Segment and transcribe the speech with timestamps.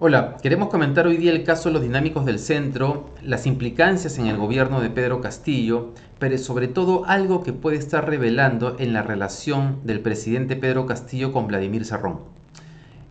[0.00, 4.26] Hola, queremos comentar hoy día el caso de los dinámicos del centro, las implicancias en
[4.26, 9.02] el gobierno de Pedro Castillo, pero sobre todo algo que puede estar revelando en la
[9.02, 12.18] relación del presidente Pedro Castillo con Vladimir Serrón.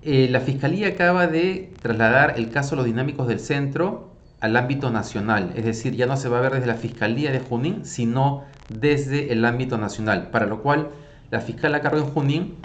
[0.01, 4.12] Eh, la Fiscalía acaba de trasladar el caso de los dinámicos del centro
[4.43, 7.39] al ámbito nacional, es decir, ya no se va a ver desde la Fiscalía de
[7.39, 10.89] Junín, sino desde el ámbito nacional, para lo cual
[11.31, 12.55] la fiscal a cargo en Junín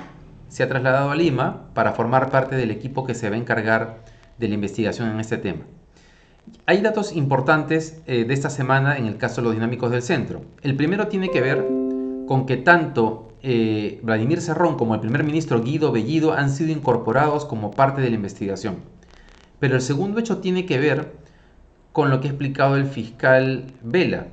[0.49, 4.03] se ha trasladado a Lima para formar parte del equipo que se va a encargar
[4.39, 5.67] de la investigación en este tema.
[6.67, 10.43] Hay datos importantes eh, de esta semana en el caso de los dinámicos del centro.
[10.63, 11.65] El primero tiene que ver
[12.27, 17.45] con que tanto eh, Vladimir Serrón como el primer ministro Guido Bellido han sido incorporados
[17.45, 18.79] como parte de la investigación.
[19.61, 21.28] Pero el segundo hecho tiene que ver
[21.99, 24.29] con lo que ha explicado el fiscal Vela,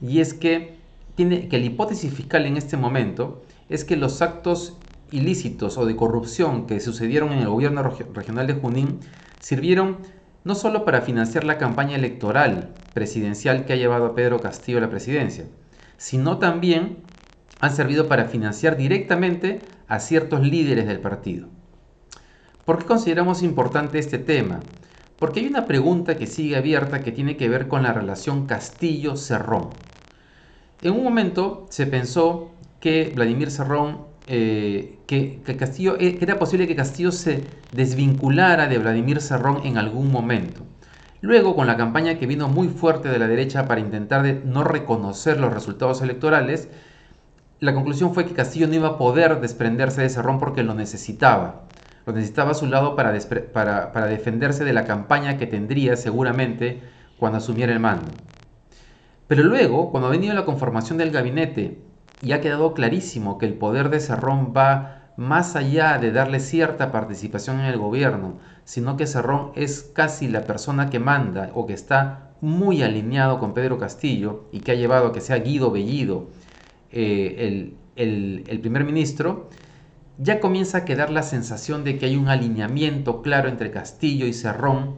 [0.00, 0.78] y es que,
[1.14, 4.76] tiene, que la hipótesis fiscal en este momento es que los actos
[5.12, 8.98] ilícitos o de corrupción que sucedieron en el gobierno regional de Junín
[9.38, 9.98] sirvieron
[10.42, 14.80] no solo para financiar la campaña electoral presidencial que ha llevado a Pedro Castillo a
[14.80, 15.44] la presidencia,
[15.98, 16.96] sino también
[17.60, 21.46] han servido para financiar directamente a ciertos líderes del partido.
[22.64, 24.58] ¿Por qué consideramos importante este tema?
[25.18, 29.70] Porque hay una pregunta que sigue abierta que tiene que ver con la relación Castillo-Cerrón.
[30.82, 36.68] En un momento se pensó que Vladimir Cerrón eh, que, Castillo, eh, que era posible
[36.68, 40.66] que Castillo se desvinculara de Vladimir Serrón en algún momento.
[41.22, 44.64] Luego, con la campaña que vino muy fuerte de la derecha para intentar de no
[44.64, 46.68] reconocer los resultados electorales,
[47.58, 51.62] la conclusión fue que Castillo no iba a poder desprenderse de Serrón porque lo necesitaba.
[52.08, 56.80] Lo necesitaba a su lado para defenderse de la campaña que tendría seguramente
[57.18, 58.10] cuando asumiera el mando.
[59.26, 61.82] Pero luego, cuando ha venido la conformación del gabinete
[62.22, 66.92] y ha quedado clarísimo que el poder de Cerrón va más allá de darle cierta
[66.92, 71.74] participación en el gobierno, sino que Cerrón es casi la persona que manda o que
[71.74, 76.28] está muy alineado con Pedro Castillo y que ha llevado a que sea Guido Bellido
[76.90, 79.50] eh, el, primer ministro,
[80.18, 84.32] ya comienza a quedar la sensación de que hay un alineamiento claro entre Castillo y
[84.32, 84.96] Cerrón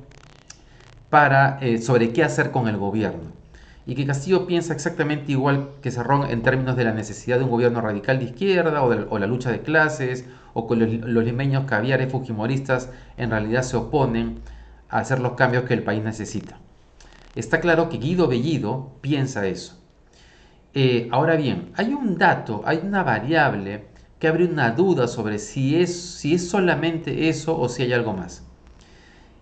[1.10, 3.40] para, eh, sobre qué hacer con el gobierno
[3.86, 7.50] y que Castillo piensa exactamente igual que Cerrón en términos de la necesidad de un
[7.50, 12.90] gobierno radical de izquierda o, la lucha de clases o que los, limeños caviares fujimoristas
[13.16, 14.40] en realidad se oponen
[14.88, 16.58] a hacer los cambios que el país necesita.
[17.34, 19.78] Está claro que Guido Bellido piensa eso.
[20.74, 23.86] Eh, ahora bien, hay un dato, hay una variable
[24.20, 28.12] que abre una duda sobre si es, si es solamente eso o si hay algo
[28.12, 28.44] más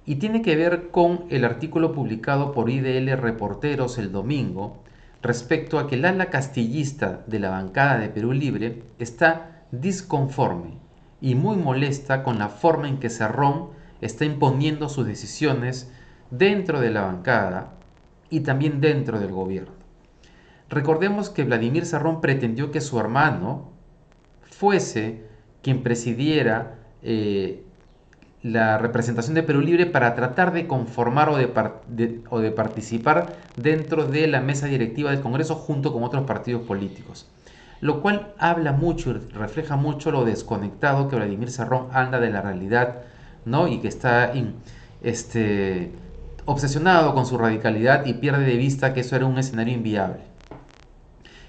[0.09, 4.83] y tiene que ver con el artículo publicado por IDL Reporteros el domingo
[5.21, 10.79] respecto a que el ala castillista de la bancada de Perú Libre está disconforme
[11.21, 13.69] y muy molesta con la forma en que Cerrón
[14.01, 15.93] está imponiendo sus decisiones
[16.31, 17.75] dentro de la bancada
[18.31, 19.73] y también dentro del gobierno.
[20.71, 23.73] Recordemos que Vladimir Cerrón pretendió que su hermano
[24.59, 25.23] fuese
[25.63, 27.63] quien presidiera eh,
[28.43, 34.41] la representación de Perú Libre para tratar de conformar o de, participar dentro de la
[34.41, 37.29] mesa directiva del Congreso junto con otros partidos políticos.
[37.81, 42.43] Lo cual habla mucho y refleja mucho lo desconectado que Vladimir Serrón anda de la
[42.43, 43.03] realidad
[43.45, 43.69] ¿no?
[43.69, 44.33] y que está
[45.03, 45.93] este,
[46.47, 50.21] obsesionado con su radicalidad y pierde de vista que eso era un escenario inviable.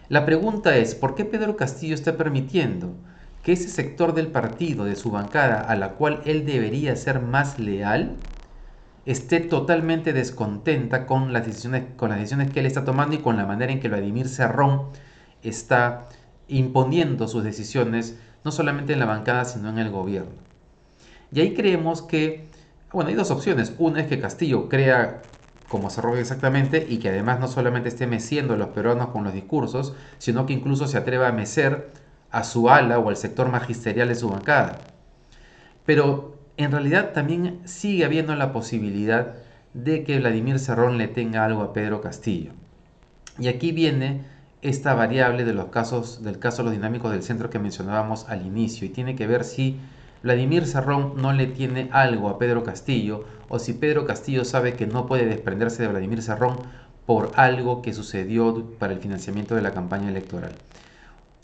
[0.10, 2.96] La pregunta es, ¿por qué Pedro Castillo está permitiendo
[3.44, 7.60] que ese sector del partido, de su bancada, a la cual él debería ser más
[7.60, 8.16] leal,
[9.06, 13.80] esté totalmente descontenta con las decisiones, que él está tomando y con la manera en
[13.80, 14.88] que Vladimir Serrón
[15.44, 16.08] está
[16.48, 20.32] imponiendo sus decisiones, no solamente en la bancada, sino en el gobierno.
[21.32, 22.48] Y ahí creemos que,
[22.92, 23.76] bueno, hay dos opciones.
[23.78, 25.22] Una es que Castillo crea
[25.70, 29.34] como Cerrón exactamente y que además no solamente esté meciendo a los peruanos con los
[29.34, 31.92] discursos, sino que incluso se atreva a mecer
[32.32, 34.80] a su ala o al sector magisterial de su bancada.
[35.86, 39.36] Pero en realidad también sigue habiendo la posibilidad
[39.74, 42.52] de que Vladimir Serrón le tenga algo a Pedro Castillo.
[43.38, 44.24] Y aquí viene
[44.62, 48.46] esta variable de los casos, del caso de los dinámicos del centro que mencionábamos al
[48.46, 49.80] inicio y tiene que ver si
[50.24, 54.86] Vladimir Serrón no le tiene algo a Pedro Castillo o si Pedro Castillo sabe que
[54.86, 56.58] no puede desprenderse de Vladimir Serrón
[57.06, 60.52] por algo que sucedió para el financiamiento de la campaña electoral.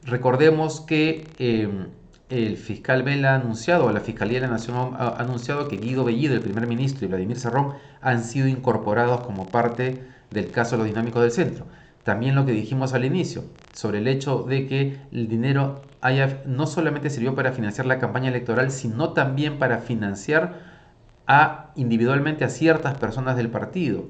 [0.04, 1.88] Recordemos que em,
[2.30, 6.04] el fiscal Vela ha anunciado, o la Fiscalía de la Nación ha anunciado que Guido
[6.04, 10.78] Bellido, el primer ministro, y Vladimir Serrón han sido incorporados como parte del caso de
[10.80, 11.66] los dinámicos del centro.
[12.06, 16.68] También lo que dijimos al inicio, sobre el hecho de que el dinero haya, no
[16.68, 20.54] solamente sirvió para financiar la campaña electoral, sino también para financiar
[21.26, 24.06] a, individualmente a ciertas personas del partido.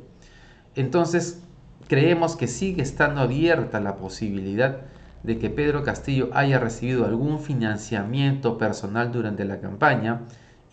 [0.76, 1.42] Entonces,
[1.88, 4.82] creemos que sigue estando abierta la posibilidad
[5.24, 10.24] de que Pedro Castillo haya recibido algún financiamiento personal durante la campaña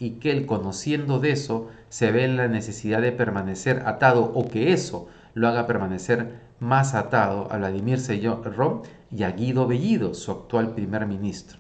[0.00, 4.48] y que él, conociendo de eso, se ve en la necesidad de permanecer atado o
[4.48, 10.30] que eso lo haga permanecer más atado a Vladimir Serrón y a Guido Bellido, su
[10.30, 11.58] actual primer ministro.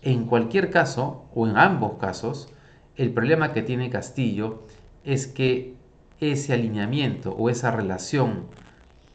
[0.00, 2.48] En cualquier caso, o en ambos casos,
[2.96, 4.62] el problema que tiene Castillo
[5.04, 5.74] es que
[6.20, 8.46] ese alineamiento o esa relación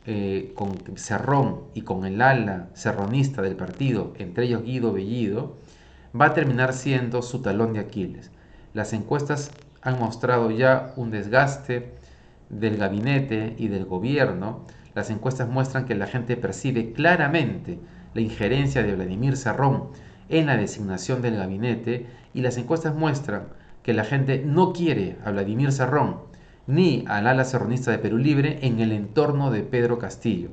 [0.06, 5.58] eh, con Cerrón y con el ala serronista del partido, entre ellos Guido Bellido,
[6.20, 8.32] va a terminar siendo su talón de Aquiles.
[8.74, 9.52] Las encuestas
[9.82, 11.94] han mostrado ya un desgaste
[12.50, 14.66] del gabinete y del gobierno.
[14.98, 17.78] Las encuestas muestran que la gente percibe claramente
[18.16, 19.90] la injerencia de Vladimir Cerrón
[20.28, 23.44] en la designación del gabinete y las encuestas muestran
[23.84, 26.18] que la gente no quiere a Vladimir Cerrón
[26.66, 30.50] ni al ala serronista de Perú Libre en el entorno de Pedro Castillo.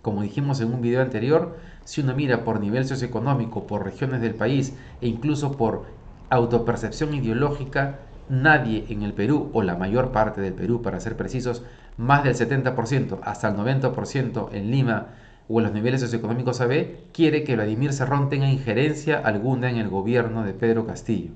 [0.00, 4.34] Como dijimos en un video anterior, si uno mira por nivel socioeconómico, por regiones del
[4.34, 4.72] país
[5.02, 5.84] e incluso por
[6.30, 7.98] autopercepción ideológica,
[8.28, 11.62] nadie en el Perú, o la mayor parte del Perú para ser precisos,
[11.96, 15.08] más del 70%, hasta el 90% en Lima
[15.48, 19.88] o en los niveles socioeconómicos AB, quiere que Vladimir Cerrón tenga injerencia alguna en el
[19.88, 21.30] gobierno de Pedro Castillo.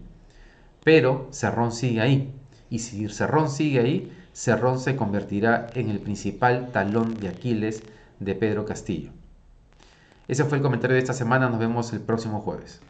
[0.85, 2.35] Pero Cerrón sigue ahí,
[2.69, 7.83] y si Cerrón sigue ahí, Cerrón se convertirá en el principal talón de Aquiles
[8.19, 9.11] de Pedro Castillo.
[10.29, 12.81] Ese fue el comentario de esta semana, nos vemos el próximo jueves.